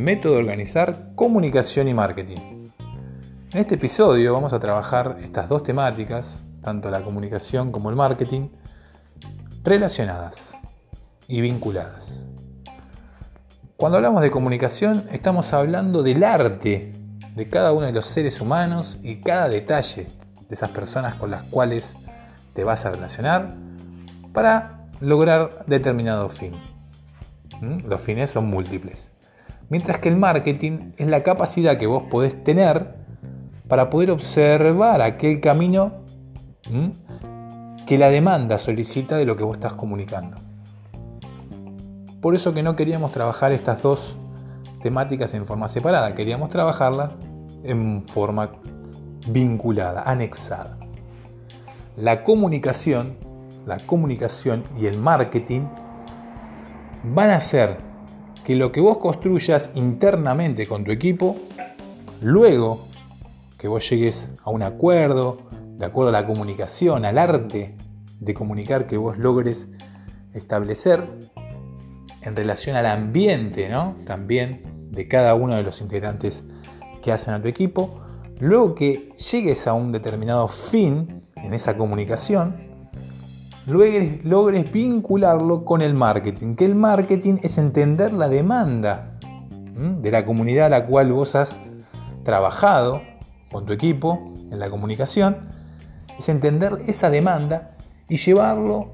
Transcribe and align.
Método 0.00 0.36
de 0.36 0.40
organizar 0.40 1.10
comunicación 1.14 1.86
y 1.86 1.92
marketing. 1.92 2.70
En 3.52 3.60
este 3.60 3.74
episodio 3.74 4.32
vamos 4.32 4.54
a 4.54 4.58
trabajar 4.58 5.18
estas 5.22 5.46
dos 5.46 5.62
temáticas, 5.62 6.42
tanto 6.62 6.90
la 6.90 7.02
comunicación 7.02 7.70
como 7.70 7.90
el 7.90 7.96
marketing, 7.96 8.48
relacionadas 9.62 10.56
y 11.28 11.42
vinculadas. 11.42 12.18
Cuando 13.76 13.98
hablamos 13.98 14.22
de 14.22 14.30
comunicación 14.30 15.04
estamos 15.12 15.52
hablando 15.52 16.02
del 16.02 16.24
arte 16.24 16.92
de 17.36 17.48
cada 17.50 17.74
uno 17.74 17.84
de 17.84 17.92
los 17.92 18.06
seres 18.06 18.40
humanos 18.40 18.98
y 19.02 19.20
cada 19.20 19.50
detalle 19.50 20.06
de 20.48 20.54
esas 20.54 20.70
personas 20.70 21.16
con 21.16 21.30
las 21.30 21.42
cuales 21.42 21.94
te 22.54 22.64
vas 22.64 22.86
a 22.86 22.90
relacionar 22.90 23.52
para 24.32 24.88
lograr 25.02 25.66
determinado 25.66 26.30
fin. 26.30 26.54
¿Mm? 27.60 27.86
Los 27.86 28.00
fines 28.00 28.30
son 28.30 28.48
múltiples. 28.48 29.10
Mientras 29.70 30.00
que 30.00 30.08
el 30.08 30.16
marketing 30.16 30.92
es 30.96 31.06
la 31.06 31.22
capacidad 31.22 31.78
que 31.78 31.86
vos 31.86 32.02
podés 32.10 32.42
tener 32.42 32.96
para 33.68 33.88
poder 33.88 34.10
observar 34.10 35.00
aquel 35.00 35.40
camino 35.40 35.92
que 37.86 37.96
la 37.96 38.10
demanda 38.10 38.58
solicita 38.58 39.16
de 39.16 39.24
lo 39.24 39.36
que 39.36 39.44
vos 39.44 39.56
estás 39.56 39.74
comunicando. 39.74 40.36
Por 42.20 42.34
eso 42.34 42.52
que 42.52 42.64
no 42.64 42.74
queríamos 42.74 43.12
trabajar 43.12 43.52
estas 43.52 43.80
dos 43.80 44.18
temáticas 44.82 45.34
en 45.34 45.46
forma 45.46 45.68
separada, 45.68 46.16
queríamos 46.16 46.50
trabajarlas 46.50 47.12
en 47.62 48.04
forma 48.08 48.50
vinculada, 49.28 50.02
anexada. 50.02 50.78
La 51.96 52.24
comunicación, 52.24 53.14
la 53.66 53.78
comunicación 53.78 54.64
y 54.80 54.86
el 54.86 54.98
marketing 54.98 55.62
van 57.04 57.30
a 57.30 57.36
hacer 57.36 57.89
que 58.44 58.54
lo 58.54 58.72
que 58.72 58.80
vos 58.80 58.98
construyas 58.98 59.70
internamente 59.74 60.66
con 60.66 60.84
tu 60.84 60.90
equipo, 60.90 61.36
luego 62.20 62.86
que 63.58 63.68
vos 63.68 63.88
llegues 63.88 64.28
a 64.42 64.50
un 64.50 64.62
acuerdo, 64.62 65.38
de 65.76 65.86
acuerdo 65.86 66.08
a 66.08 66.12
la 66.12 66.26
comunicación, 66.26 67.04
al 67.04 67.18
arte 67.18 67.74
de 68.18 68.34
comunicar 68.34 68.86
que 68.86 68.96
vos 68.96 69.18
logres 69.18 69.68
establecer 70.34 71.06
en 72.22 72.36
relación 72.36 72.76
al 72.76 72.86
ambiente, 72.86 73.68
¿no? 73.68 73.96
También 74.04 74.88
de 74.90 75.08
cada 75.08 75.34
uno 75.34 75.56
de 75.56 75.62
los 75.62 75.80
integrantes 75.80 76.44
que 77.02 77.12
hacen 77.12 77.34
a 77.34 77.40
tu 77.40 77.48
equipo, 77.48 78.00
luego 78.38 78.74
que 78.74 79.12
llegues 79.30 79.66
a 79.66 79.72
un 79.72 79.92
determinado 79.92 80.48
fin 80.48 81.22
en 81.36 81.54
esa 81.54 81.76
comunicación, 81.76 82.69
logres, 83.70 84.24
logres 84.24 84.72
vincularlo 84.72 85.64
con 85.64 85.80
el 85.80 85.94
marketing, 85.94 86.54
que 86.56 86.64
el 86.64 86.74
marketing 86.74 87.36
es 87.42 87.58
entender 87.58 88.12
la 88.12 88.28
demanda 88.28 89.18
de 89.74 90.10
la 90.10 90.26
comunidad 90.26 90.66
a 90.66 90.68
la 90.68 90.86
cual 90.86 91.12
vos 91.12 91.34
has 91.34 91.58
trabajado 92.24 93.00
con 93.50 93.64
tu 93.64 93.72
equipo 93.72 94.34
en 94.50 94.58
la 94.58 94.68
comunicación, 94.68 95.38
es 96.18 96.28
entender 96.28 96.78
esa 96.86 97.08
demanda 97.08 97.76
y 98.08 98.16
llevarlo 98.16 98.92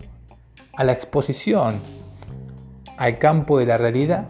a 0.74 0.84
la 0.84 0.92
exposición, 0.92 1.80
al 2.96 3.18
campo 3.18 3.58
de 3.58 3.66
la 3.66 3.78
realidad, 3.78 4.28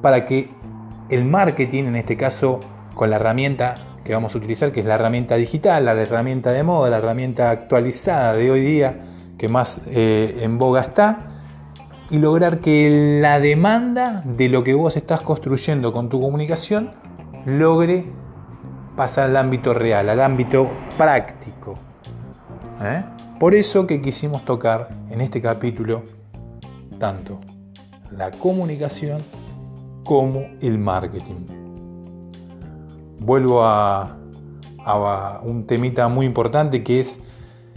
para 0.00 0.26
que 0.26 0.50
el 1.08 1.24
marketing, 1.24 1.84
en 1.84 1.96
este 1.96 2.16
caso 2.16 2.60
con 2.94 3.10
la 3.10 3.16
herramienta 3.16 3.74
que 4.04 4.12
vamos 4.12 4.34
a 4.34 4.38
utilizar, 4.38 4.70
que 4.70 4.80
es 4.80 4.86
la 4.86 4.94
herramienta 4.94 5.34
digital, 5.34 5.84
la 5.84 5.92
herramienta 5.92 6.52
de 6.52 6.62
moda, 6.62 6.90
la 6.90 6.98
herramienta 6.98 7.50
actualizada 7.50 8.34
de 8.34 8.50
hoy 8.50 8.60
día, 8.60 9.05
que 9.38 9.48
más 9.48 9.80
eh, 9.86 10.40
en 10.42 10.58
boga 10.58 10.80
está, 10.80 11.18
y 12.10 12.18
lograr 12.18 12.60
que 12.60 13.18
la 13.20 13.40
demanda 13.40 14.22
de 14.24 14.48
lo 14.48 14.62
que 14.62 14.74
vos 14.74 14.96
estás 14.96 15.20
construyendo 15.22 15.92
con 15.92 16.08
tu 16.08 16.20
comunicación 16.20 16.92
logre 17.44 18.06
pasar 18.96 19.30
al 19.30 19.36
ámbito 19.36 19.74
real, 19.74 20.08
al 20.08 20.20
ámbito 20.20 20.70
práctico. 20.96 21.74
¿eh? 22.82 23.04
Por 23.38 23.54
eso 23.54 23.86
que 23.86 24.00
quisimos 24.00 24.44
tocar 24.44 24.88
en 25.10 25.20
este 25.20 25.42
capítulo 25.42 26.02
tanto 26.98 27.38
la 28.16 28.30
comunicación 28.30 29.22
como 30.04 30.46
el 30.62 30.78
marketing. 30.78 31.46
Vuelvo 33.18 33.64
a, 33.64 34.16
a 34.84 35.40
un 35.42 35.66
temita 35.66 36.08
muy 36.08 36.24
importante 36.24 36.84
que 36.84 37.00
es 37.00 37.18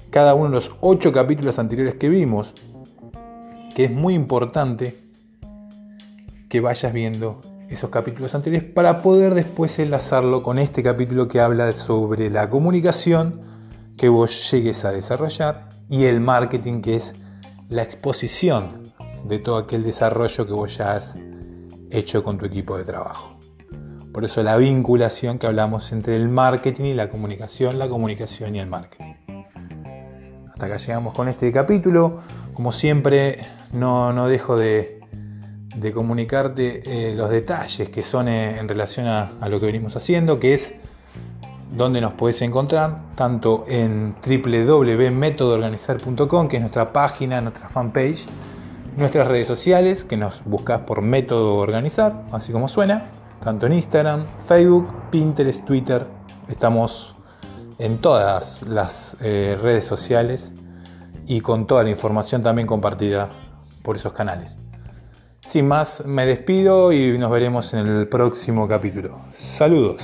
cada 0.09 0.34
uno 0.34 0.50
de 0.50 0.56
los 0.56 0.72
ocho 0.81 1.12
capítulos 1.12 1.59
anteriores 1.59 1.96
que 1.96 2.09
vimos, 2.09 2.53
que 3.75 3.86
es 3.86 3.92
muy 3.92 4.14
importante 4.14 5.00
que 6.50 6.62
vayas 6.62 6.92
viendo 6.94 7.42
esos 7.70 7.92
capítulos 7.92 8.34
anteriores 8.34 8.70
para 8.70 9.02
poder 9.02 9.36
después 9.36 9.78
enlazarlo 9.78 10.42
con 10.42 10.58
este 10.58 10.81
capítulo 10.81 11.28
que 11.28 11.40
habla 11.40 11.72
sobre 11.74 12.30
la 12.31 12.50
comunicación 12.50 13.42
que 13.96 14.09
vos 14.09 14.50
llegues 14.52 14.84
a 14.86 14.92
desarrollar 14.92 15.70
y 15.88 16.06
el 16.06 16.20
marketing 16.20 16.81
que 16.81 16.96
es 16.96 17.14
la 17.70 17.84
exposición 17.84 18.91
de 19.26 19.38
todo 19.38 19.58
aquel 19.58 19.84
desarrollo 19.84 20.47
que 20.47 20.53
vos 20.53 20.78
ya 20.78 20.96
has 20.96 21.16
hecho 21.91 22.24
con 22.24 22.38
tu 22.38 22.46
equipo 22.46 22.78
de 22.78 22.86
trabajo. 22.86 23.38
Por 24.12 24.26
eso 24.26 24.41
la 24.41 24.58
vinculación 24.58 25.38
que 25.38 25.46
hablamos 25.46 25.91
entre 25.91 26.16
el 26.16 26.30
marketing 26.30 26.86
y 26.86 26.94
la 26.96 27.09
comunicación, 27.09 27.78
la 27.78 27.88
comunicación 27.88 28.56
y 28.56 28.59
el 28.59 28.68
marketing. 28.68 29.28
Hasta 30.59 30.75
acá 30.75 30.75
llegamos 30.75 31.14
con 31.14 31.30
este 31.30 31.53
capítulo. 31.53 32.20
Como 32.53 32.74
siempre, 32.74 33.47
no, 33.72 34.28
dejo 34.28 34.58
de, 34.58 35.00
comunicarte 35.94 36.81
eh, 36.86 37.16
los 37.16 37.30
detalles 37.30 37.90
que 37.90 38.02
son 38.02 38.28
eh, 38.28 38.59
en 38.59 38.68
relación 38.68 39.08
a, 39.08 39.31
a, 39.40 39.47
lo 39.47 39.62
que 39.62 39.68
venimos 39.68 39.96
haciendo, 39.96 40.38
que 40.38 40.53
es 40.53 40.74
donde 41.72 42.02
nos 42.02 42.12
puedes 42.16 42.42
encontrar, 42.42 43.03
tanto 43.16 43.64
en 43.70 44.16
www.metodoorganizar.com, 44.22 46.50
que 46.50 46.58
es 46.58 46.62
nuestra 46.62 46.91
página, 46.91 47.40
nuestra 47.40 47.70
fanpage, 47.70 48.26
nuestras 48.97 49.30
redes 49.30 49.47
sociales, 49.47 50.03
que 50.03 50.18
nos 50.18 50.44
buscas 50.44 50.81
por 50.81 51.02
Método 51.02 51.56
Organizar, 51.56 52.26
así 52.34 52.52
como 52.52 52.68
suena, 52.68 53.12
tanto 53.41 53.66
en 53.66 53.72
Instagram, 53.72 54.26
Facebook, 54.46 54.91
Pinterest, 55.09 55.64
Twitter, 55.64 56.06
estamos 56.50 57.16
en 57.79 58.00
todas 58.00 58.62
las 58.63 59.17
eh, 59.22 59.57
redes 59.59 59.85
sociales 59.85 60.51
y 61.25 61.41
con 61.41 61.66
toda 61.66 61.84
la 61.84 61.90
información 61.90 62.44
también 62.44 62.67
compartida 62.67 63.29
por 63.81 63.95
esos 63.95 64.13
canales. 64.13 64.56
Sin 65.45 65.67
más, 65.67 66.06
me 66.06 66.25
despido 66.25 66.91
y 66.91 67.17
nos 67.17 67.31
veremos 67.31 67.73
en 67.73 67.88
el 67.88 68.07
próximo 68.07 68.67
capítulo. 68.67 69.19
Saludos. 69.38 70.03